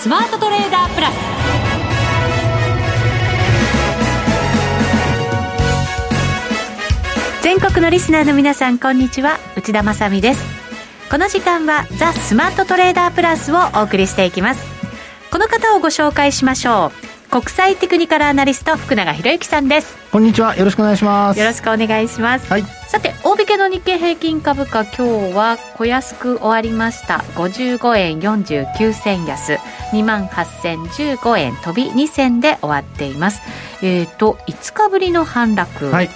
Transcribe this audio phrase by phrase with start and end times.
[0.00, 1.14] スマートトレーダープラス。
[7.42, 9.38] 全国のリスナーの皆さんこんにちは。
[9.58, 10.42] 内田まさです。
[11.10, 14.64] この時間はザ・スマートトレーダープラスをお送りしていきます。
[15.30, 17.09] この方をご紹介しましょう。
[17.30, 19.96] 国際テクニカルアナリスト福永博之さんです。
[20.10, 20.56] こんにちは。
[20.56, 21.38] よろしくお願いします。
[21.38, 27.18] よろしくお願いします、はい、さて大引けの日経平均株価今日は小安く終わりました。
[27.36, 29.58] 55円49銭安。
[29.92, 31.54] 2万8015円。
[31.54, 33.42] 飛び2銭で終わっています。
[33.80, 35.88] えっ、ー、と5日ぶりの反落。
[35.88, 36.10] はい。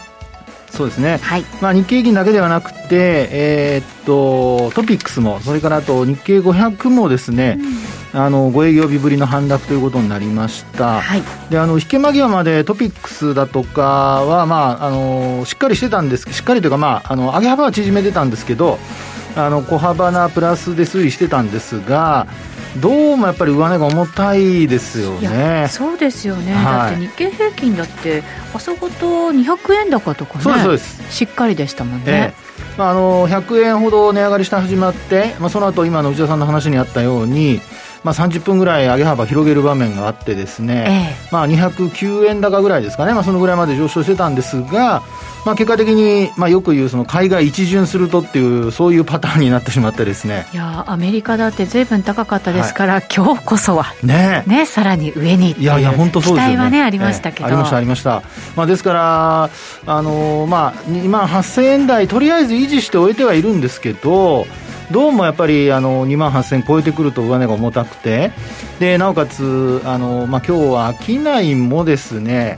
[0.68, 1.44] そうですね、はい。
[1.60, 13.82] まあ、日経平均だけではなくて、えー、っとトピックスも、それからあと日経500もですね、うん、あの5営業日ぶりの反落ということになりました、はい、であの引け間際までトピックスだとか
[14.24, 18.78] は、まあ、あのしっかりしてたんですしっかりというか、まあ、あの上げ幅は縮めてたんですけど、
[19.36, 22.28] あの小幅なプラスで推移してたんですが、
[22.80, 25.66] どうもやっぱり上値が重たいですよね。
[25.68, 37.60] そうですよね、はい、だって日経平均だって朝ごと200円高とかねそうですしっかりでしたもんね、えー、まあ、あの100円ほど値上がりして始まって、まあ、その後今の内田さんの話にあったように
[38.04, 45.02] まあ、30分ぐらい上げ幅広げる場面があってですね、えまあ、209円高ぐらいですかね、まあ、そのぐらいまで上昇してたんですが、
[45.46, 50.46] まあ、結果的に、まあ、よく言うその海外一巡するとっていうそういうパターンになってしまってですね。
[50.52, 54.42] いやアメリカだってずいぶん高かったですから、はい、今日こそはね。
[54.46, 58.22] ねさらに上にいやいや本当そうですよ、ね、期待はねありましたけど、えー、ありましたありました、
[58.56, 64.46] まあ、ですからあのー、まあ2万8000円台とりあえず維持しておいてはいるんですけど
[64.90, 68.32] どうもやっぱりあの2万8000超えてくると上値が重たくて。
[68.78, 72.56] でなおかつあの、まあ、今日は商いもですね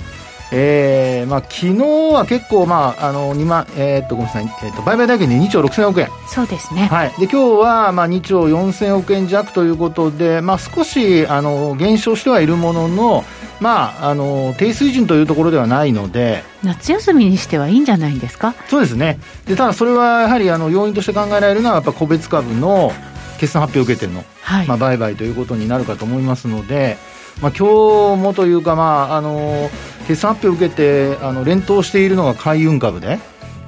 [0.52, 1.82] えーまあ、昨日
[2.14, 6.08] は結構、まあ、あの2万、えー、っとごめんなさい、えー、っと売買代金で2兆6000億円。
[6.28, 13.24] そうですね、はい、で今日は、まあ、2兆4000億円弱ということで、まあ、少しあの減少してはいるものの、
[13.60, 16.44] まあ、あの低水準というところではないので。
[16.62, 18.54] 夏休みにしてはいいんじゃないんですか？
[18.68, 19.18] そうですね。
[19.46, 22.92] でただそれはやはりあの要因として考えられるのはやっぱ個別株の
[23.38, 26.96] 決算発表を受けての、はい、まあ、売買ということになるかと思いますので、
[27.40, 29.70] まあ、今日もというか、まあ、あの
[30.06, 33.18] 決算発表を受けてあの連投しているのが海運株で。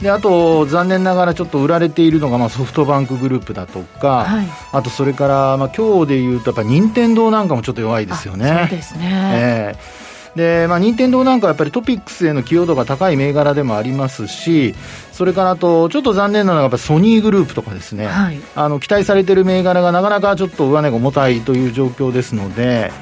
[0.01, 8.69] であと、残念ながらちょっと売られているのが、まあ、ソフトバンクグループだとか、はい、あとそれから、まあ今日でいうと、やっぱ任天堂なんかもちょっと弱いですよね。
[8.71, 10.09] そうですね、えー
[10.39, 14.75] でまあ、任天堂なんかはやっぱりトピックスへの寄与度が高い銘柄でもありますし、
[15.13, 22.93] それからあと、ちょっと残念なのが、やっぱソニーグループとかですね、はい、あの期待されている銘柄がなかなかちょっと上値が重たいという状況ですので、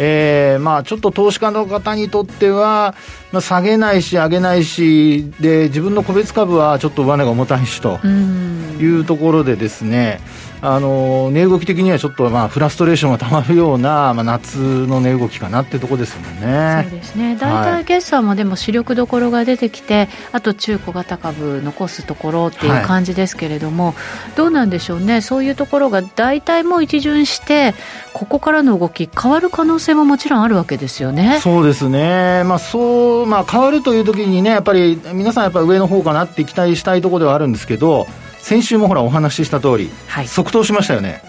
[0.00, 2.94] えーまあ、ちょっと投資家の方にとっては、
[3.32, 10.20] まあ、下げないし、上げないしで、自分の個別株はちょっと上値が重たいしというところでですね、
[10.60, 16.84] あの値動き的にはちょっとまあフラストレーションがたまるような、 まあ、夏の値動きかなってところですよね。
[16.88, 23.94] そうですね大体決算もでも主力どころが出てきて、はい、あと中小型株残すところっていう感じですけれども、はい、
[24.36, 27.74] どうなんでしょうね、そういうところが大体もう一巡して、
[28.12, 31.38] ここからの動き、変わる可能性ももちろんあるわけですよね。
[31.40, 38.06] そうですね、まあそうまあ、変わるという時にね、やっぱり皆さん、やっぱり上の方かなって期待したいところではあるんですけど、
[38.48, 41.20] 先週もほらお話しした通り、はい、即答しましたよね。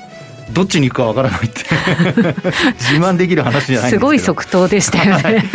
[0.53, 1.65] どっちに行くかわからないって。
[2.79, 5.45] 自慢できる話じゃないすごい即答でしたよね、はい、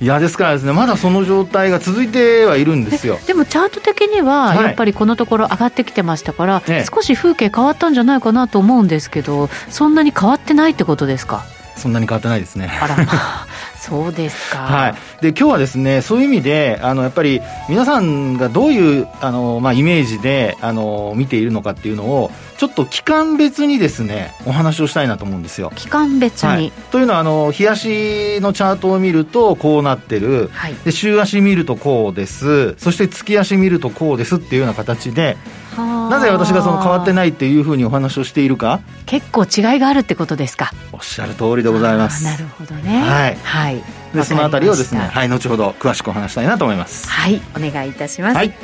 [0.00, 3.18] いやですからですねまだその状態が続いてはいるんですよ。
[3.26, 11.44] でもチャート的にはやっぱりこのところ上がってきてましたから、はい、少し風景変わったんじゃないかなと思うんですけどそんなに変わってないってことですか？
[11.76, 12.70] そんなに変わってないですね。
[12.80, 13.46] あらまあ
[13.82, 14.58] そうですか。
[14.58, 14.94] はい。
[15.20, 22.30] で今日はですねそういう意味であのやっぱり皆さんがどういうあのまあイメージであの見ているのかっていうのを
[22.62, 25.72] ちょっと期間別にですねお話をしたいなと思うんですよ。
[25.74, 26.48] 期間別に。
[26.48, 30.48] はい、というのはあの日足のチャートを見るとこうなってる。
[30.52, 32.76] はい、で週足見るとこうです。
[32.78, 35.36] そして月足見るとこうですっていうような形で。
[35.76, 38.78] なぜ私がその変わってないっていうふうにお話をしているか？
[39.06, 40.70] 結構違いがあるってことですか？
[40.92, 42.22] おっしゃる通りでございます。
[42.22, 43.00] なるほどね。
[43.00, 43.82] はい、はい、
[44.14, 45.28] でそのあたりをですねはい。
[45.28, 47.08] 後ほど詳しくお話したいなと思います。
[47.08, 47.42] はい。
[47.56, 48.54] お願いいたします、はい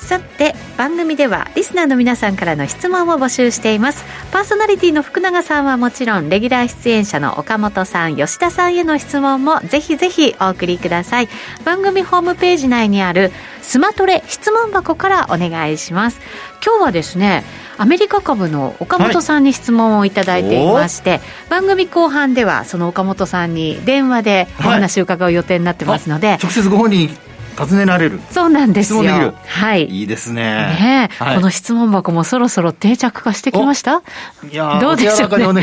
[0.00, 4.04] さて番組ではリスナーの皆さんからの質問を募集しています。
[4.32, 11.28] パーソナリティの福永さんはもちろんレギュラー出演者の岡本さん吉田さんへの質問もぜひぜひお送りください。
[11.64, 13.30] 番組ホームページ内にある
[13.62, 16.20] スマトレ質問箱からお願いします。
[16.64, 17.44] 今日はですね
[17.78, 27.29] アメリカ株の岡本さんに質問をいただいていまして、はい、番組後半ではその岡本さんに電話でお話を伺う予定になってますので、はい、直接ご本人
[27.66, 28.20] 尋ねられる。
[28.30, 29.34] そうなんですよ。
[29.46, 29.86] はい。
[29.86, 30.42] いいですね。
[30.42, 34.02] ね、はい、この質問箱もそろそろ定着化してきました？
[34.50, 35.62] いやどうでしょう、ね、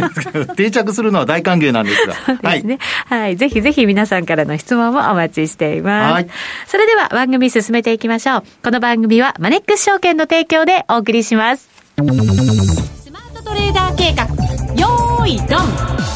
[0.56, 2.14] 定着するのは大歓迎なんですが。
[2.14, 6.28] そうですね、はい、はい、ぜひぜひ皆さんからの質問もお待ちしています、はい、
[6.66, 8.42] それでは番組進めていきましょう。
[8.62, 11.68] この番組はマネックス証券の提供でお送りします。
[11.96, 14.24] スマートトレーダー計画。
[14.74, 16.07] よーいドン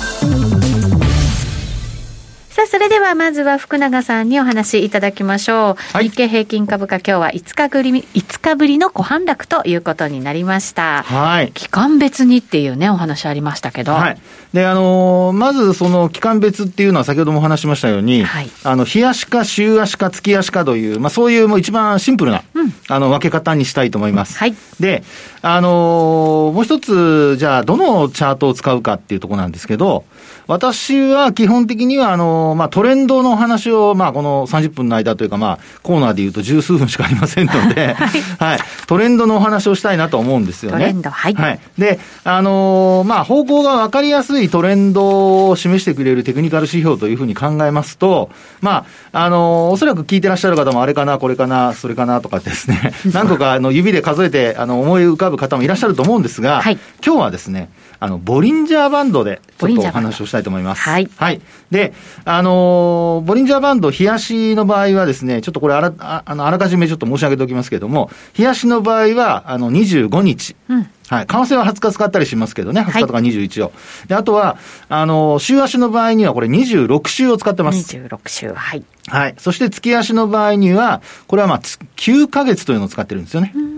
[2.62, 5.74] さあ、それではまずは福永さんにお話いただきましょう。
[5.94, 11.02] はい、日経平均株価今日は5日ぶり、5日ぶりの小反落ということになりました。
[11.02, 11.50] はい。
[11.52, 13.92] 期間別にっていうね、お話ありましたけど。
[13.92, 14.18] はい。
[14.52, 24.38] で、あのー、まずその期間別っていうのは先ほどもお話しましたように、はい、あの、日足か週足か月足かという、まあそういうもう一番シンプルな、うん、あの、分け方にしたいと思います。
[24.38, 24.54] はい。
[24.78, 25.02] で、
[25.42, 30.04] あのー、もう一つ、じゃあ、どのチャートを使うかっていうところなんですけど、
[30.46, 38.58] 私は基本的には、あの、まあ、トレンドの話を、まあ、この30分の間というか、まあ、コーナーで言うと十数分しかありませんので、はい、はい。
[38.86, 40.78] トレンドのお話をしたいなと思うんですよね。
[40.78, 41.34] トレンド、はい。
[41.34, 41.60] はい。
[41.78, 48.30] で、あのまあ、方向がわかりやすいトレンドを示してくれるテクニカル指標というふうに考えますと、
[48.60, 57.68] まあ、あのおそらく聞いてらっしゃる方もあれかな、これかな、それかなとかですね、 何個かあの指で数えて、あの、思い浮かぶ方もいらっしゃると思うんですが、はい、今日はですね、
[58.02, 60.82] あの、ボリンジャーバンドで、ちょっとお話をしたいと思います。
[60.82, 61.08] はい。
[61.16, 61.40] はい。
[61.70, 61.92] で、
[62.24, 70.56] あのー、ボリンジャーバンド、冷やしの場合はですね、ちょっとこれあら、ああの、あらかじめちょっと申し上げておきますけれども、冷やしの場合は、あの、25日。
[70.68, 70.90] うん。
[71.08, 71.26] はい。
[71.26, 73.66] 為替は20日使ったりしますけどね、20日とか21を。
[73.66, 73.70] は
[74.06, 74.58] い、で、あとは、
[74.88, 77.96] あの、週足の場合にはこれ26週を使ってます。
[77.96, 78.82] 26週、はい。
[79.06, 79.34] はい。
[79.38, 83.52] そして月足の場合には、これはまあ、9ヶ月というのを使ってるんですよね。
[83.54, 83.72] うん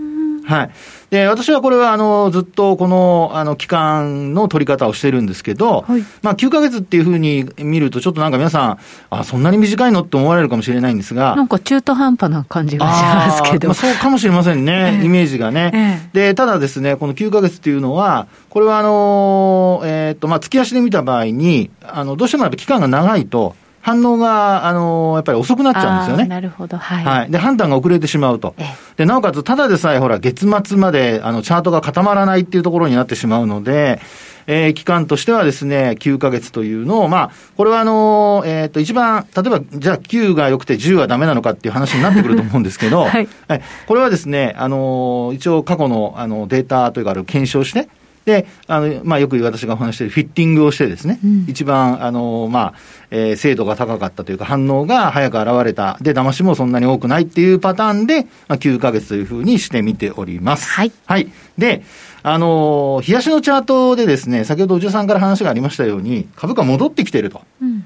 [0.45, 0.69] はい。
[1.15, 8.79] で、私はこれは、あの、ずっとこの、あの、期間の取り方をしてるんですけど、はい、まあ、9ヶ月っていうふうに見ると、ちょっとなんか皆さん、
[9.09, 11.33] あ、そんなに短いのって思われるかもしれないんですが。
[11.37, 13.69] なんか中途半端な感じがしますけど。
[13.69, 26.25] まあ、そうかもしれませんね、えー、イメージがね、えー、で、ただですね、この9ヶ月っていうのは、これはあの、えっ、と、まあ、月足で見た場合に、あの、どうしてもやっぱ期間が長いと、反応が、あの、やっぱり遅くなっちゃうんですよね。
[26.25, 27.05] なるほど、はい。
[27.05, 27.29] はい。
[27.29, 28.55] で、判断が遅れてしまうと。
[28.97, 34.01] で、なおかつ、ただでさえ、ほら、月末まで、あの、チャートが固まらないっていうところになってしまうので、
[34.47, 43.61] えー、期間としてはですね、9ヶ月というのを、まあ、これはあの、えっ、ー、と、一番、例えば、じゃあ9が良くて10はダメなのかっていう話になってくると思うんですけど、 はい、はい。
[43.85, 47.87] これはですね、あの、一応過去の、あの、データというか、検証して、
[48.25, 52.73] で、あの、まあ、よく私がお話しているフィッティングをしてですね、うん、一番、あの、まあ、
[53.11, 55.97] えー、精度が高かったというか、反応が早く現れた。
[56.01, 60.71] で、騙しもそんなに多くないっていうパターンで、まあ、9ヶ月というふうにしてみております。
[60.71, 60.91] はい。
[61.05, 61.31] はい。
[61.57, 61.83] で、
[62.23, 67.43] あの、冷やしのチャートでですね、先ほどおじさんから話がありましたように、株価戻ってきていると。
[67.61, 67.85] うん、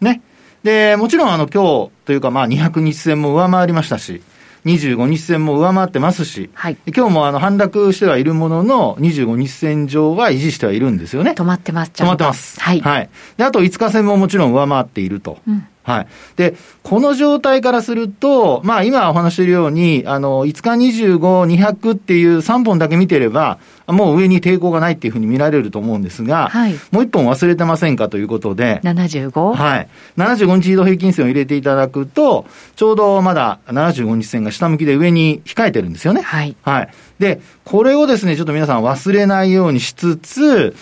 [0.00, 0.22] ね。
[0.62, 4.22] で、もちろん、あの、今日というか、まあ、200日線も上回りましたし、
[4.64, 11.32] 25日線も上回ってますし、はい、今日もあの反落してはいるものの、25日線上は維持してはいるんですよね。
[11.32, 12.60] 止まってます、止まってます。
[12.60, 12.80] はい。
[12.80, 13.10] はい。
[13.36, 15.38] で、あと5日線ももちろん上回っていると。
[15.46, 16.06] うんはい。
[16.36, 20.70] で、この状態からすると、まあ今お話しているように、あの、5日
[21.16, 21.18] 25、
[21.56, 29.54] 200っていう3本だけ見てれば、もう上に抵抗がないっていうふうに見られると思うんですが、はい、もう1本忘れてませんかということで、75?
[29.54, 29.88] はい。
[30.16, 32.46] 75日移動平均線を入れていただくと、
[32.76, 36.22] ちょうどまだ75日線が下向きで上に控えてるんですよね。
[36.22, 36.56] はい。
[36.62, 36.88] はい。
[37.18, 40.74] で、これをですね、ちょっと皆さん忘れないようにしつつ、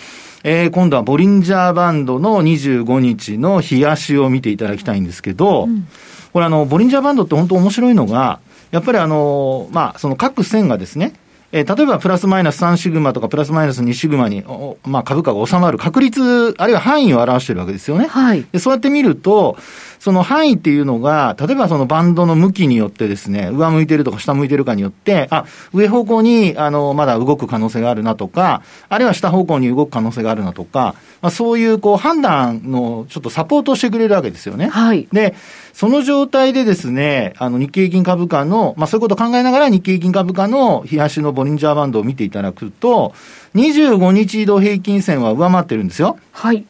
[0.43, 5.87] えー、今度はボリンジャーバンドの25日の冷やしを見ていただきたいんですけど、うん、
[6.31, 8.39] これあの、ボリンジャーバンドって本当面白いのが、
[8.71, 11.13] やっぱりあの、まあ、その各線がですね、
[11.51, 14.43] えー、例えばプラスマイナス3シグマとかプラスマイナス2シグマに、
[14.85, 18.07] まあ、株価が収まる確率、あるいは範囲を表しているわけですよね。
[18.07, 18.45] はい。
[18.51, 19.57] でそうやって見ると、
[19.99, 34.69] その範囲っていうのが、例えばそのバンドの向きによってですね、上向いてるとか下向いてるかによって、あ、上方向に、あの、まだ動く可能性があるなとか、あるいは下方向に動く可能性があるなとか、まあ、そういうこう判断のちょっとサポートをしてくれるわけですよね。
[34.69, 35.07] はい。
[35.11, 35.35] で、
[35.73, 43.13] その状態でですね、あの日経平均株価の、まあそういうことを考えながら日経平均株価の冷やしのボリンジャーバンドを見ていただくと、
[43.55, 46.17] 25日移動平均線は上回ってるんですよ。
[46.31, 46.65] はい。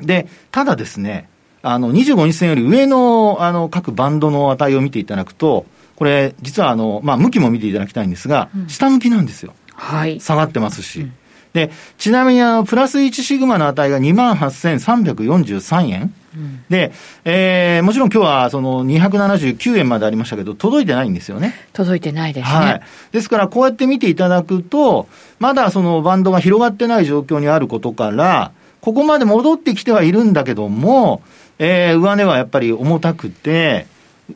[0.00, 1.28] で、ただですね、
[1.62, 9.52] あの、25日線より上の、あの、各バンドの値を見ていただくと、これ、実はあの、まあ、向きも見ていただきたいんですが、うん、下向きなんですよ。
[9.74, 10.18] はい。
[10.20, 11.00] 下がってますし。
[11.02, 11.12] うん、
[11.52, 16.14] で、ちなみにあの、プラス1シグマの値が28,343円。
[16.34, 16.92] うん、で、
[17.24, 21.54] えー、もちろん今日はその279円までありましたけど、届いてないんですよね。
[21.74, 22.56] 届いてないですね。
[22.56, 22.80] はい。
[23.12, 25.06] ですから、こうやって見ていただくと、
[25.38, 31.22] まだそのバンドが広がってない状況にあることから、ここまで戻ってきてはいるんだけども、
[31.60, 33.86] えー、上値はやっぱり重たくて、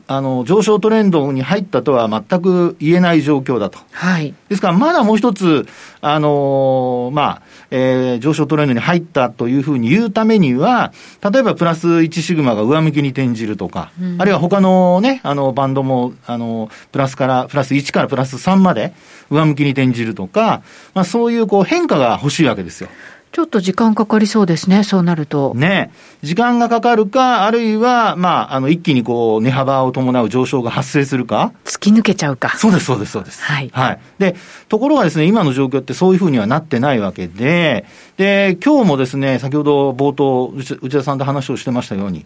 [0.07, 3.79] あの、上昇トレンドに入ったとは全く言えない状況だと。
[3.91, 4.33] はい。
[4.49, 5.67] ですから、まだもう一つ、
[6.01, 7.41] あのー、まあ、
[7.71, 10.93] えー、上昇トレンドに入ったというふうに言うためには、
[11.31, 18.93] 例えばプラス1シグマが上向きに転じるとか、うん、あるいは他のね、あの、バンドも、あの、プラスから、プラス1からプラス3まで
[19.29, 20.61] 上向きに転じるとか、
[20.93, 22.89] まあそういうこう変化が欲しいわけですよ。
[23.35, 25.51] ちょっと時間かかりそうですね、そうなると。
[25.55, 25.91] ね。
[26.23, 31.51] 時間がかかるか、あるいは、まあ、あの、一気にこう、値幅を伴う上昇が発生するか。
[31.65, 32.57] 突き抜けちゃうか。
[32.57, 33.43] そうです、そうです、そうです。
[33.43, 33.69] はい。
[33.73, 33.99] はい。
[34.19, 34.37] で、
[34.69, 37.83] ところがですね、今の状況ってそういうふうにはなってないわけで、
[38.15, 42.25] で、今日もですね、先ほど冒頭、内田さんと話をしてましたように、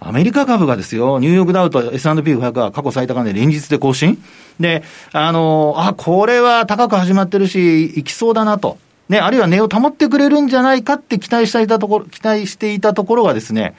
[0.00, 4.20] アメリカ株がですよ、ニューヨークダウと S&P500 が過去最高値連日で更新。
[4.58, 8.76] で、あの、あ、これは高く始まってるし、行きそうだなと。
[9.08, 13.74] ね、あるいは値を保ってくれるんじゃないかって期待していたところ、期待していたところがですね、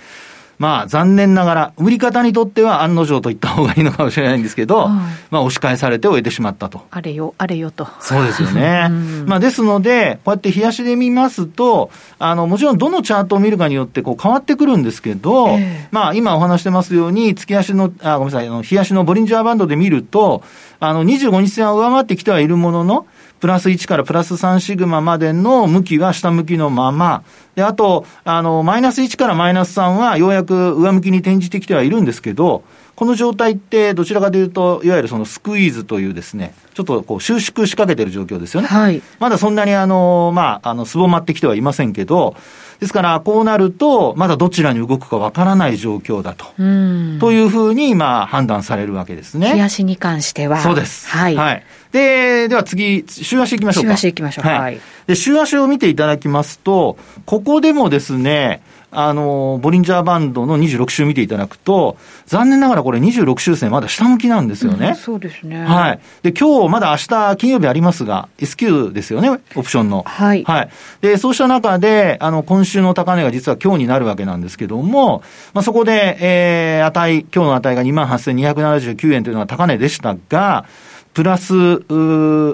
[0.60, 4.90] まあ残念ながら、売り方にとっては案の定と言った方がいいのかもしれないんですけど、はい、
[5.32, 6.86] まあ押し返されて終えてしまったと。
[6.92, 7.88] あれよ、あれよと。
[8.02, 8.90] そうですよね。
[9.26, 20.44] まあですので、こうやって冷やしで見ますと、あの、もちろんどのチャートを見るかによってこう変わってくるんですけど、えー、まあ今お話してますように、月足の、あ、ごめんなさい、あの、冷やしのボリンジャーバンドで見ると、
[20.82, 23.06] あの、25日線は上回ってきてはいるものの、
[23.40, 27.24] プラス1からプラス3シグマまでの向きは下向きのまま、
[27.56, 32.64] で、あと、あの、マイナス1からマイナス3はようやく上向きに転じてきてはいるんですけど、
[32.96, 38.68] この状態ってどちらかというと、いわゆるそのスクイーズというですね、ちょっとこう収縮しかけてる状況ですよね。
[38.68, 39.02] はい。
[39.20, 42.36] まだそんなにあの、まあ、あの、すぼまってきてはいませんけど、
[42.80, 46.46] ですから、こうなると、まだどちらに動くかわからない状況だと。
[46.56, 49.54] というふうに、まあ、判断されるわけですね。
[49.54, 50.60] 日足に関しては。
[50.60, 51.10] そうです。
[51.10, 51.36] はい。
[51.36, 51.64] はい。
[51.92, 53.90] で、では次、週足行きましょうか。
[53.90, 54.48] 週足行きましょう。
[54.48, 54.80] はい。
[55.08, 64.90] で、週足を見ていただきますと、ここでもですね、あの、ボリンジャーバンドの26週見ていただくと、残念ながらこれ26週線まだ下向きなんですよね。
[64.90, 65.64] うん、そうですね。
[65.64, 66.00] はい。
[66.24, 70.04] で、今日まだ明日金曜日ありますが、S q ですよね、オプションの。
[70.08, 70.44] はい。
[70.44, 70.70] はい。
[71.02, 75.22] で、そうした中で、あの、今週の高値が実は今日になるわけなんですけども、
[75.54, 80.66] まあ、そこで、えー、値、今日の値が28,279円というのが高値でしたが、
[81.14, 81.54] プラス、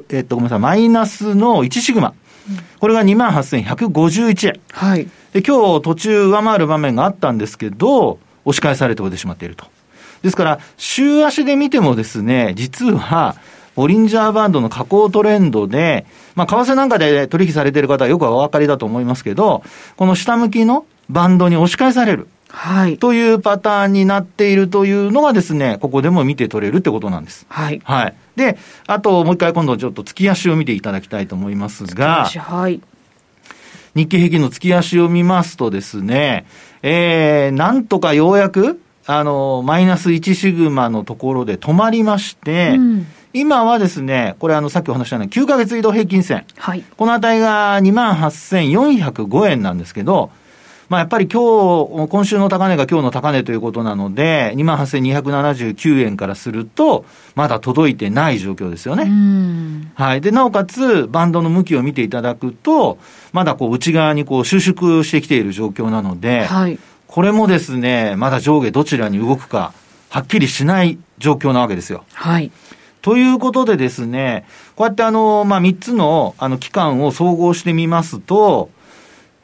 [0.10, 2.14] えっと、ごめんなさい、マイナスの1シグマ。
[2.80, 4.60] これが28,151円。
[4.72, 5.08] はい。
[5.34, 9.66] で、今日途中上回る場面があったんですけど、押し返されておいてしまっていると。
[10.22, 13.36] ですから、週足で見てもですね、実は、
[13.76, 19.64] ボリンジャーバンドの下降トレンドで、まあ、為替なんかで取引されている方はよくお分かりだと思いますけど、
[19.98, 22.28] この下向きのバンドに押し返される。
[22.56, 22.98] はい。
[22.98, 27.46] というパターンになっているというのがですね、ここでも見て取れるってことなんです。
[27.50, 27.82] はい。
[27.84, 28.16] はい。
[28.38, 28.58] で、
[28.88, 32.82] あともう一回今度ちょっと月足を見ていただきたいと思いますが、はい。
[33.94, 36.46] 日経平均の月足を見ますとですね、
[36.82, 46.46] えー、なんとかようやく、あの、マイナス1シグマのところで止まりまして、うん、今はですね、これあの、さっきお話したように9ヶ月移動平均線。
[46.58, 46.84] はい。
[46.98, 50.32] この値が28,405円なんですけど、
[50.90, 51.42] まあ、やっぱり今
[51.88, 59.10] 日、今週の高値が今日の高値ということなので、28,279円からすると、まだ届いてない状況ですよね。
[59.96, 60.22] はい。
[60.22, 63.00] で、なおかつ、バンドの向きを見ていただくと、
[63.34, 69.74] まだこう内側にこう収縮してきている状況なので、はい、これもですね、まだ上下どちらに動くか、
[70.10, 72.06] はっきりしない状況なわけですよ。
[72.14, 72.52] はい。
[73.02, 78.70] ということでですね、こうやってあの、まあ、3つのあの期間を総合してみますと、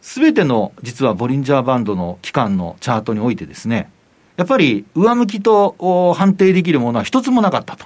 [0.02, 3.90] すべての実はボリンジャーバンドの期間のチャートにおいてですね、
[4.38, 7.86] やっぱり上向きと判定できるものは一つもなかったと。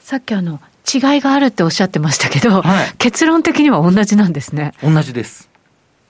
[0.00, 0.60] さっきあの、
[0.92, 4.72] 違いがあるっておっしゃってましたけど、はい、結論的には同じなんですね。
[4.82, 5.48] 同じです。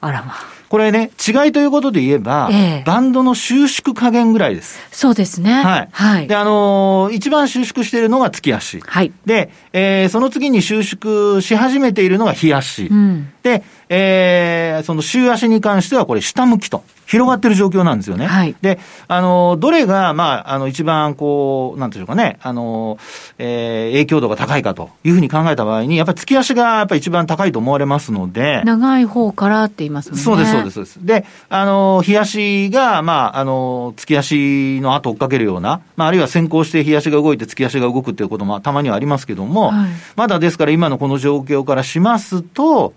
[0.00, 0.56] あらまあ。
[0.68, 4.80] これね、違いということで言えば、ええ、バンドの収縮加減ぐらいです。
[4.90, 5.52] そうですね。
[5.62, 5.88] はい。
[5.92, 6.26] はい。
[6.26, 8.80] で、あのー、一番収縮しているのが月足。
[8.80, 9.12] はい。
[9.24, 12.86] で、えー、その次に収縮し始めているのが日足。
[12.86, 13.32] うん。
[13.44, 16.82] で、えー、その週足に関してはこれ下向きと。
[17.06, 18.26] 広がってる状況なんですよね。
[18.26, 18.56] はい。
[18.60, 22.98] で、あの、どれが、まあ、あの、一番こう、なんていうかね、あの、
[23.38, 28.62] えー、影響度が高いかというふうに考えた場合に、やっぱり月足がやっぱり一番高いと思われますので。
[28.64, 30.18] 長い方からって言いますね。
[30.18, 31.06] そうです、そうです、そうです。
[31.06, 42.94] で、あの、日足が、まあ、あの、月足の後追っかけるような、まあ、あるいは先行して日足が動いて月足が動くっていうこともたまにはありますけども、はい、まだですから今のこの状況からしますと、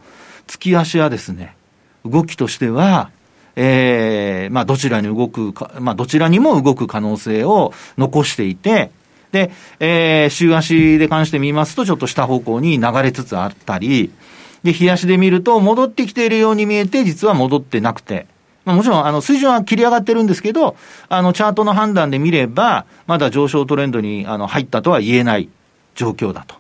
[0.50, 1.56] 月足はですね、
[2.04, 3.12] 動きとしては、
[3.56, 8.92] えー、まあ、どちらに動くか、まあ、どちらにも動く可能性を残していて、
[9.32, 14.12] で、えー、週足で関して見ますと、ちょっと下方向に流れつつあったり、
[14.64, 18.26] で、日足で見ると戻ってきているように見えて、実は戻ってなくて、
[18.66, 20.76] まあ、もちろん、あの、水準は切り上がってるんですけど、
[21.10, 25.48] あの、チャートの判断で見れば、まだ上昇トレンドにあの入ったとは言えない
[25.96, 26.59] 状況だと。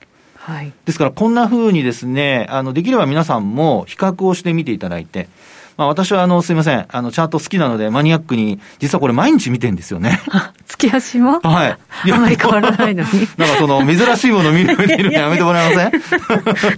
[0.49, 0.73] はい。
[0.83, 5.29] ですから、こんな風にですね、あの、できれば皆さんも比較をしてみていただいて、
[5.77, 6.87] まあ、私はあの、すみません。
[6.89, 10.19] あの、チャート好きなので、マニアックに、実はこれ毎日見てんですよね。
[10.69, 11.77] 月足もはい。
[12.11, 13.09] あまり変わらないのに。
[13.37, 15.87] なんかその、珍しいもの見る、見るのやめてもらえませ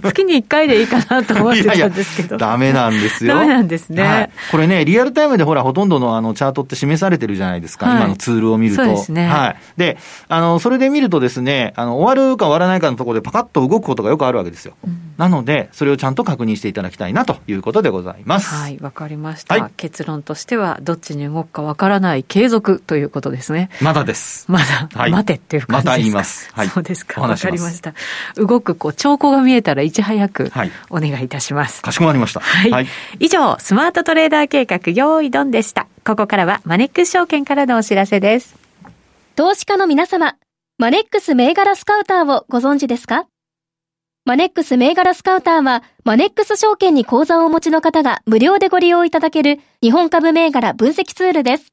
[0.02, 2.36] 月に1回でいいかなと思ってたんですけど。
[2.36, 3.34] いやいやダメなんですよ。
[3.34, 4.30] ダメなんですね、はい。
[4.50, 7.86] これね、リアルタイムでほら、ほとんどのあの、チャートって示されてるじゃないですか。
[7.86, 8.82] はい、今のツールを見ると。
[8.82, 9.28] そうですね。
[9.28, 9.56] はい。
[9.76, 14.74] で、あの、それで見るとですね、あの、終わるか終わらないかのところでパカッと動くことがよくあるわけですよ。
[14.86, 18.54] うん、なので、それをちゃんと確認していただきたいなということでございます。
[18.54, 19.54] はい、わかりました。
[19.54, 23.68] はい結論としては、どっちに動くかわからない継続ということですね。
[23.82, 24.44] まだです。
[24.48, 25.90] まだ、はい、待てっていう感じですか？
[25.90, 26.50] また言います。
[26.52, 27.20] はい、そうですか。
[27.20, 27.94] わかりました。
[28.36, 30.52] 動く、こう、兆候が見えたらいち早く、
[30.90, 31.82] お願いいたします。
[31.82, 32.40] かしこまりました。
[32.40, 32.70] はい。
[32.70, 32.86] はい、
[33.18, 35.86] 以上、スマートトレーダー計画、用意ドンでした。
[36.04, 38.54] ここからは、マネックス証券からのお知らせです。
[39.36, 40.36] 投資家の皆様、
[40.78, 43.26] マネックス銘柄スカウターをご存知ですか？
[44.24, 51.72] マネックス銘柄スカウターは、マネックス証券に口座をお持ちの方が無料でご利用いただける日本株銘柄分析ツールです。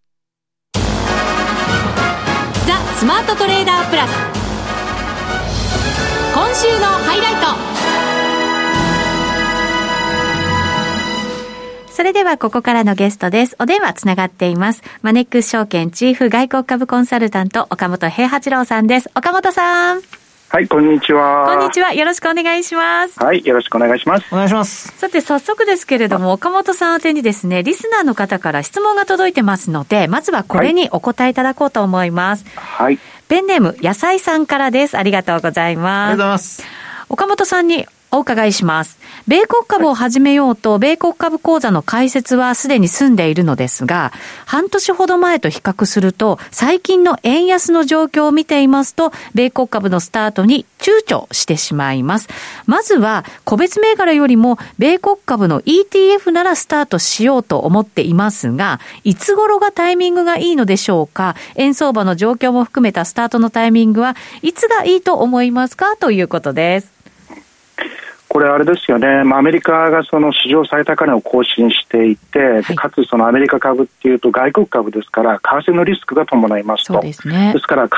[2.97, 4.11] スマートトレーダープラス
[6.33, 7.71] 今週のハイライト
[11.93, 13.55] それではここからのゲストです。
[13.59, 14.81] お電話つながっています。
[15.03, 19.11] マネックス証券チーフ外国株コンサルタント岡本平八郎さんです。
[19.13, 20.20] 岡本さん。
[20.51, 21.45] はい、こんにちは。
[21.47, 21.93] こんにちは。
[21.93, 23.17] よろしくお願いします。
[23.23, 24.25] はい、よろしくお願いします。
[24.33, 24.93] お願いします。
[24.97, 32.43] さて、早速ですけれども、岡本さん宛てにですね、リスナーの方から質問が届いてますので、まずはこれにお答えいただこうと思います。
[32.57, 32.99] はい。
[33.29, 34.97] ペンネーム、野菜さんからです。
[34.97, 36.11] ありがとうございます。
[36.11, 36.63] ありがとうございます。
[37.07, 38.99] 岡本さんにお伺いします。
[39.27, 44.11] 米国株を始めようと、米国株講座の開設はすでに済んでいるのですが、
[44.45, 52.27] 半年ほど前と比較すると、最近の円安の状況を見ていますと、米国株のスタートに躊躇してしまいます。
[52.65, 61.35] まずは、個別銘柄よりも、米国株の ETF ならスタートしようと思っていますが、いつ頃がタイミングがいいのでしょうか？
[61.55, 65.95] 円相場の状況も含めたスタートのタイミングはいつがいいと思いますか？
[65.97, 67.00] ということです。
[68.31, 77.01] これ、あれですよね、まあ、アメリカがその史上最高値を更新していて、はい、かつそのアメリカ株っていうと外国株ですから、為替のリスクが伴いますと。
[77.01, 77.95] です,、ね、ですから、為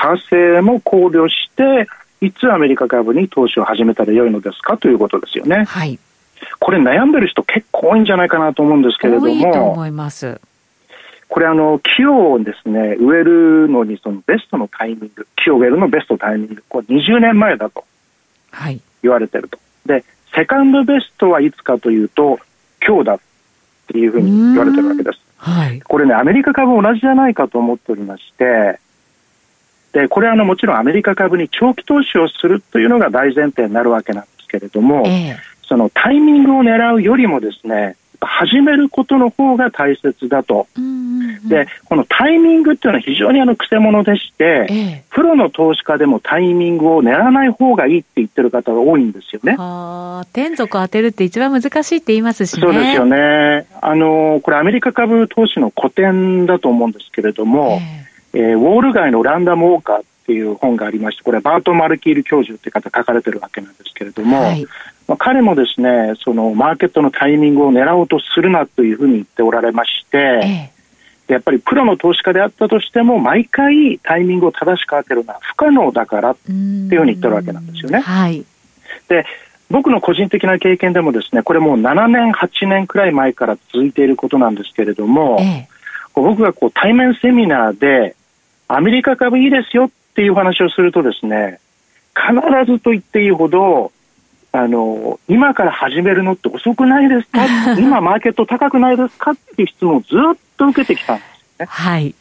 [0.58, 1.86] 替も考慮して、
[2.20, 5.66] いつアメリカ株に投資を始めたらよいのですかということですよね。
[5.68, 6.00] はい、
[6.58, 9.26] これ、悩んでる人結構多いんじゃないかなと思うんですけれども。
[9.26, 10.40] 多いと思います。
[11.28, 17.84] これあの、木をですね、植えるのにそのベストのタイミング、木を植えるのベストタイミング、これ20年前だと
[19.04, 19.58] 言われてると。
[19.88, 22.38] はい、で、セカンドベストはいつかというと、
[22.86, 23.18] 今日だっ
[23.86, 25.18] ていうふうに言われてるわけです。
[25.36, 28.78] はい、これね、アメリカ株同じじゃないかと思っておりまして、
[29.92, 40.66] で、これはあのもちろんアメリカ株に長期投資をするというのが大前提になるわけなんですけれども、えー、そのタイミングを狙うよりもですね、始めることの方が大切だと。
[41.48, 49.56] で、このタイミングっていうのは非常にあの、くせ者でして、ええ、プロの投資家でもタイミングを狙わない方がいいって言ってる方が多いんですよね。
[49.58, 52.62] ああ、天属当てるって一番難しいって言いますしね。
[52.62, 53.66] そうですよね。
[53.80, 64.64] あの、これアメリカ株投資の古典だと思うんですけれども、ええー、ウォール街のランダムウォーカーっていう本がありまして、これはバート・マルキール教授って方書かれてるわけなんですけれども、はい、
[65.06, 70.70] まあ、彼もですね、そのマーケットのタイミングを狙おうとするなというふうに言っておられまして、え
[71.28, 78.00] え、やっぱりプロの投資家であったとしても、毎回タイミングを正しく当てるのは不可能だからっていうふうに言ってるわけなんですよね。
[78.00, 78.44] はい、
[79.08, 79.26] で
[79.70, 85.68] 僕の個人的な経験でもですね、これもう7年、8年くらい前から続いていることなんですけれども、ええ、
[86.14, 88.14] 僕がこう対面セミナーで、
[88.68, 91.58] アメリカ株いいですよっていう話をするとですね、
[92.14, 93.90] 必ずと言っていいほど、
[94.52, 97.44] あの、今から始めるのって遅くないですか？
[97.80, 99.32] 今マーケット高くないですか？
[99.32, 101.66] っていう質問をずっと受けてきたんですね。
[101.68, 102.14] はい。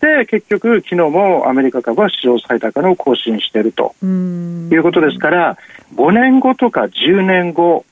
[0.00, 4.06] で、結局、昨日もアメリカ株は史上最高値を更新しているとい
[4.78, 5.58] うことですから、
[5.96, 7.84] 5年後とか10年後、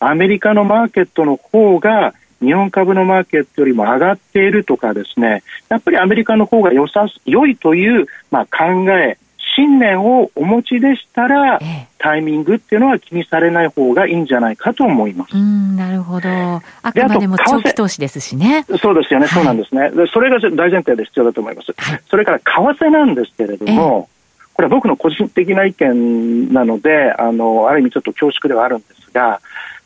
[0.00, 9.18] アメリカのマーケットの方が日本株のマーケットよりも上がっているとかですね、やっぱりアメリカの方が良さ良いという、まあ、考え、
[9.56, 15.36] 信念をお持ちでしたら、ええ、タイミングっていうのは気にされない方がいいんじゃないかと思います。
[15.36, 16.28] うんなるほど。
[16.28, 18.64] あくまでも長期投資ですしね。
[18.80, 19.90] そうですよね、はい、そうなんですね。
[20.12, 21.74] それが大前提で必要だと思います。
[21.76, 22.44] はい、それから為
[22.84, 29.40] 替なんですけれども、え、これは僕の個人的な意見なので、あの、ある意味ちょっと恐縮ではあるんですが、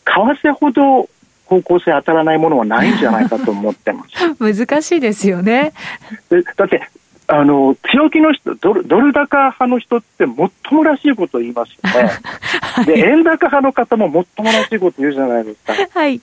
[0.04, 1.08] 為替ほど
[1.46, 4.34] 方向性当たらないものはないんじゃないかと思ってます。
[4.66, 5.72] 難しいですよね。
[6.56, 6.88] だって
[7.26, 12.10] あの強気の人ドル、ドル高派の人ってもっともらしいことを言いますよね、
[12.60, 15.98] はい、で円高派の方ももっともらしいこと言うじゃないですか。
[15.98, 16.20] はい、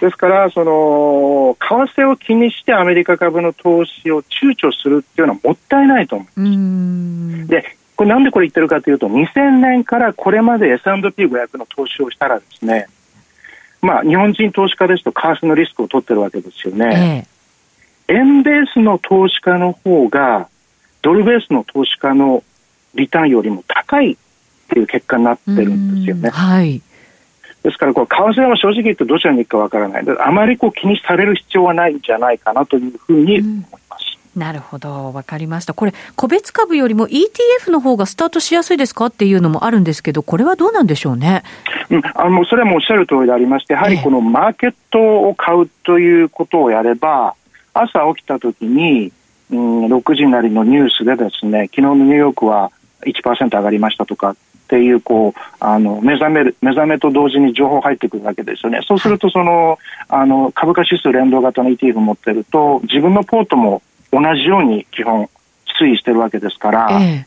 [0.00, 7.48] ですから、その為替を気にしてアメリカ株の投資を躊躇するっていうのはもったいないと思います。
[7.48, 12.88] でこれなんでこれ言ってるかというと2000年からこれまで S&P500 の投資をしたらですね、
[13.82, 17.24] まあ、日本人投資家ですと為替のリスクを取ってるわけですよね。
[17.26, 17.36] ええ
[18.08, 20.48] 円ベースの投資家の方が
[21.02, 22.42] ドルベースの投資家の
[22.94, 24.16] リターンよりも高いっ
[24.68, 26.30] ていう結果になってるんですよね。
[26.30, 26.82] はい。
[27.62, 30.04] ですから、こう、為替は正直言ってどちらに行くかわからない。
[30.20, 33.85] あまりこう気にされる必要はないんじゃないかなというふうに思います。
[34.36, 35.72] なるほど、わかりました。
[35.72, 41.42] これ、個別株よりも ETF の方がスタートしやすいですかっていうのもあるんですけど、これはどうなんでしょうね？
[41.88, 47.34] うん、あのそれはもうおっしゃる通りでありまして、やはりこのマーケットを買うということをやれば、
[47.72, 49.10] 朝起きた時に、
[49.50, 52.70] うん、6時なりのニュースでですね、昨日のニューヨークは
[53.06, 54.36] 1%上がりましたとかっ
[54.68, 58.80] ていう、こう、あの、目覚める、目覚めと同時に情報入ってくるわけですよね。
[58.84, 63.82] そうすると、その、あの、株価指数連動型の ETF 持ってると、自分のポートも
[64.20, 65.28] 同じように基本
[65.80, 67.26] 推移してるわけですから、ええ、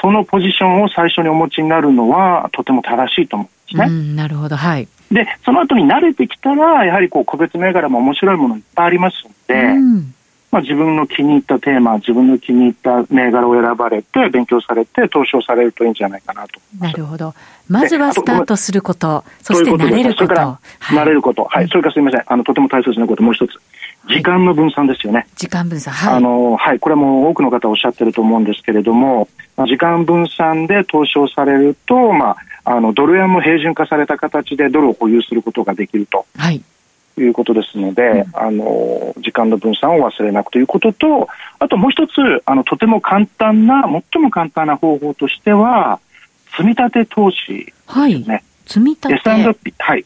[0.00, 4.14] そのポジションを最初にお持ちになるのはとても正しいと思うんですね。
[4.16, 4.88] なるほど、はい。
[5.10, 10.14] で、その後に慣れてきたら、やはりこう個別銘柄も面白いものいっぱいありますので、うん、
[10.54, 17.34] まあ、自分の気に入ったテーマ、自分の気に入った銘柄を選ばれて、勉強されて、投資をされるといいんじゃないかなとなるほど。
[17.68, 20.16] まずはスタートすること、そして慣れること。
[20.18, 21.44] それから、慣れること。
[21.44, 21.66] はい。
[21.66, 22.22] それからすみません。
[22.26, 23.50] あの、とても大切なこと、もう一つ。
[24.08, 25.26] 時間の分散ですよね。
[25.36, 25.92] 時間分散。
[25.92, 26.14] はい。
[26.16, 26.78] あの、はい。
[26.78, 36.26] これも多くの方おっしゃってると思うんですけれども、時間分散で投資をされると、まあ、あのドル円も平準化された形でドルを保有することができると。
[36.36, 36.62] はい
[37.16, 41.28] いうことですので、うん、あの時間の分散を忘れなくということと、
[41.60, 42.12] あともう一つ、
[42.44, 46.00] あのとても簡単な、最も簡単な方法としては、
[46.56, 48.02] 積み立て投資ですね。
[48.02, 48.24] はい、
[48.66, 50.04] 積み立て S&P、はい。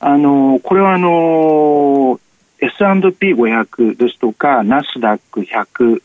[0.00, 2.18] あのこれはあの
[2.60, 6.02] S&P500 ですとか、ナスダック100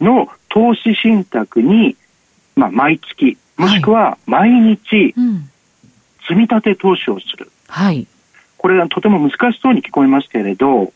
[0.00, 1.96] の投資信託に、
[2.54, 5.14] まあ、毎月、もしくは毎日、
[6.22, 7.50] 積み立て投資をする。
[7.68, 8.06] はい。
[8.56, 10.92] これはとても難しそうに聞こえますけれど、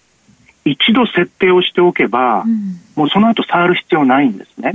[0.64, 4.72] 一度設定をしておけば、うん、もうその後触る必要ないんですね。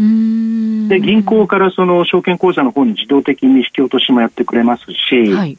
[0.90, 5.58] で、銀行からその証券口座の方に自動的に引き落としもやってくれますし、はい、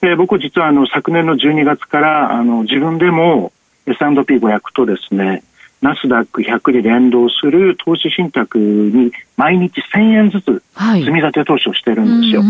[0.00, 3.52] で僕実はあの昨年の12月からあの自分でも
[3.86, 5.42] S&P500 とですね、
[5.80, 10.62] ナスダック100で連動する投資信託に毎日1000円ずつ
[10.94, 12.42] 積み立て投資をしてるんですよ。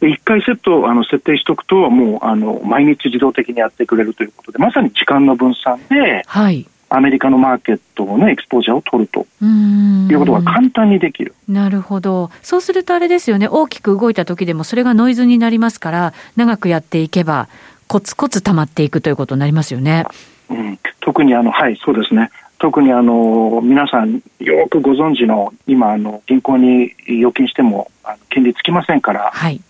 [0.00, 11.34] 一回セットあの設定しておくと、もうあの毎日自動的にやってくれるということで、まさに時間の分散で、はい、アメリカのマーケットのエクスポージャーを取るということが簡単にできる。
[11.48, 12.30] なるほど。
[12.42, 17.48] そうするとあれですよね、大きく動いた時でもそれがノイズになりますから、長くやっていけば、
[17.86, 20.04] コツコツ溜まっていくということになりますよね。
[20.50, 22.30] うん、特にあの、はい、そうですね。
[22.58, 27.90] 特にあの皆さんよくご存知の今あの銀行に預金しても
[28.30, 29.60] 金利つきませんから、はい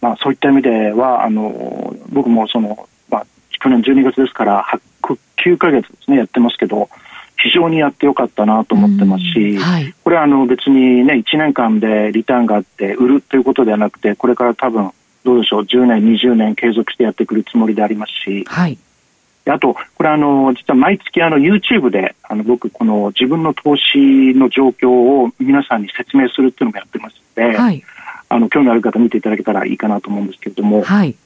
[0.00, 2.86] まあ、そういった意味ではあの僕もその、まあ、
[3.66, 4.64] 去年12月ですから
[5.02, 6.88] 9か月ですねやってますけど
[7.42, 14.92] 非常にやってよかったなと思ってますし、はい、これはあの別にね1年間でリターンがあって売るということではなくてこれから多分
[15.24, 18.78] どうでしょう10年20年継続してやってくるつもりでありますし、はい、
[19.50, 27.82] あと、これあの、実は毎月あの YouTube で、あの、僕、この自分の投資の状況を皆さんに説明するっていうのもやってますので、はい、
[28.28, 31.16] あの、興味ある方見ていただけたらいいかなと思うんですけれども、はい。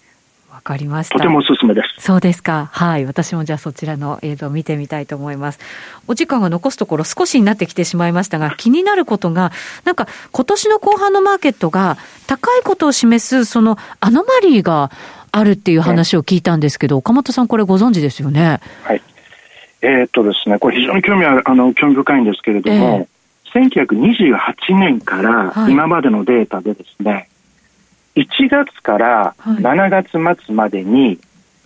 [0.60, 1.14] わかりました。
[1.14, 2.04] とてもおすすめです。
[2.04, 2.68] そうですか。
[2.70, 3.06] はい。
[3.06, 5.58] 私もじゃあそちらの映像を見てみたいと思います。
[6.06, 9.52] お時間が残すところ少しになってきてしまいましたが、 気になることが、
[9.84, 11.96] なんか今年の後半のマーケットが
[12.26, 14.90] 高いことを示すそのアノマリーが
[15.32, 18.60] あるっていう話を聞いたんですけど、岡本さん、これご存知ですよね？
[18.84, 19.02] はい。
[19.80, 23.08] えー、っとですね、これ非常に興味ある、あの、興味深いんですけれども、
[23.54, 23.86] えー、
[24.68, 27.28] 1928年から今までのデータでですね、はい、
[28.16, 31.18] 1月から7月末までに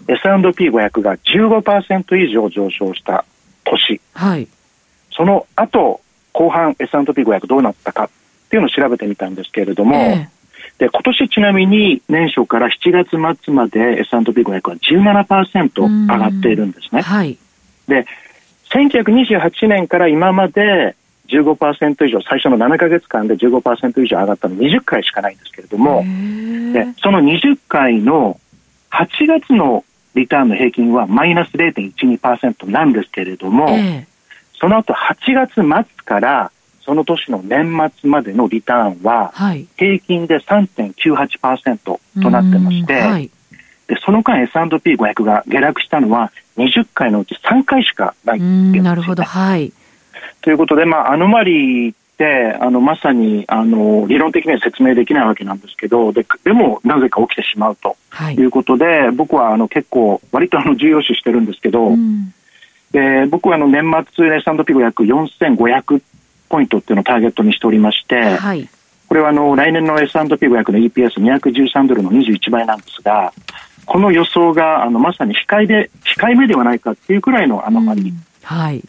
[0.07, 3.25] S&P500 が15%以上上昇した
[3.65, 4.49] 年、はい、
[5.11, 6.01] その後
[6.33, 8.09] 後半 S&P500 どうなったかっ
[8.51, 10.35] ていうのを調べてみたんですけれども、えー
[10.79, 17.03] で、今年ちなみに年初から7月末まで S&P500 は17%上がっているんですね。
[17.03, 17.39] はい。
[17.87, 18.07] で、
[18.71, 20.97] 1928年から今まで
[21.29, 26.03] 15%以上、最初の7か月間で15%以上上がったの20回しかないんですけれども、
[26.73, 28.39] でその20回の
[28.91, 29.85] 8月の
[30.15, 33.69] リターンの平均はマイナス0.12%なんですけれども、
[34.61, 35.65] その後8月末
[36.05, 36.53] から
[36.85, 39.33] その年の年末までのリターンは、
[39.77, 43.31] 平均で3.98%となってまして、はい、
[43.87, 49.73] でその間 S&P500 が下落したのは20回のうち3回しかないっていうんですなるほど、はい。
[50.41, 57.97] ということで、まあ、アノマリーってあのまさにあの理論的には説明できないわけなんですけどででもなぜか起きてしまうと
[58.31, 58.45] い。
[58.45, 62.33] うことで、はい、僕はあの結構割とあの重要視してるんですけど、うん、
[62.93, 63.83] で僕はあの年
[64.15, 66.03] 末 S&P5004500
[66.49, 68.69] ポイントっていうのをターゲットにしておりまして、はい、
[69.09, 73.33] これはあの来年の S&P500 の EPS213 ドルの21倍なんですが、
[73.87, 78.83] この予想があのまさに控えで控えめではないかっていうくらいのアノマリー、はい、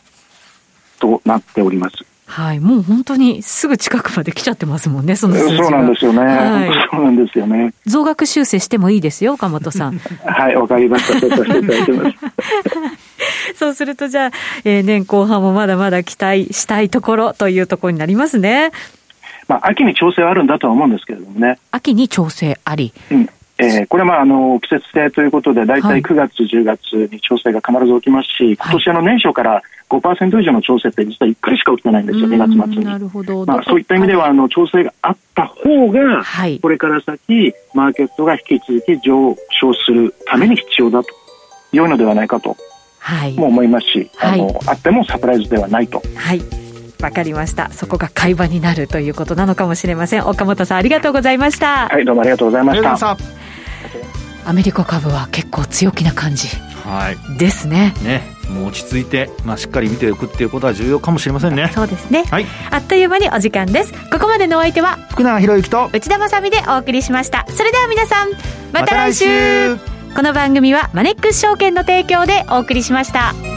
[0.99, 2.05] となっております。
[2.27, 7.73] はい、もう本当にすぐ近くまで来ちゃってますもんね、そのそうなんですよね、はい、そうなんですよね。
[7.86, 9.99] 増額修正してもいいですよ、岡本さん。
[9.99, 11.19] はい、わかりました。
[11.19, 12.15] そうさせていただいてます。
[13.55, 14.31] そうすると、じゃあ、
[14.65, 18.71] えー、年後半もまだまだ期待したいところというところになりますね。
[19.47, 21.60] まあ、秋に調整はあるんだとは思うんですけれどもね。
[21.71, 22.91] 秋に調整あり。
[23.12, 32.86] うんえー、これはまああの季節性ということで、大体9月、はい、10月に調整が必ず起きますし、今年あの年初から5%以上の調整って実は1回しか起きてないんですよ、2月末に。
[32.86, 33.45] なるほど。
[33.45, 41.10] まあ、そういった意味ではあの調整があった方が、はい、これから先、マーケットが引き続き上昇するために必要だと
[41.71, 42.58] いうのではないかと
[43.00, 46.02] はい、も思いますし、はい、あのあってもサプライズではないと。
[46.15, 46.41] はい。
[47.02, 47.69] わかりました。
[47.71, 50.26] そこが会話になるということなのかもしれません。
[50.26, 51.88] 岡本さんありがとうございました。
[51.89, 53.17] はいどうもありがとうございました。
[54.48, 56.48] アメリカ株は結構強気な感じ
[57.38, 58.36] ですね、はい、ね。
[58.50, 61.71] もう落ち着いて、まあ、しっかり見ておくっていうことは重要かもしれませんね。
[61.74, 63.93] そうですね、はい、あっという間にお時間です。
[64.12, 67.45] ここまでのお相手は福永博之と内田まさでお送りしました。
[67.50, 68.30] それでは皆さん
[68.71, 69.76] また来週。
[69.76, 69.80] ま、
[70.15, 73.55] この番組はマネックス証券の提供でお送りしました。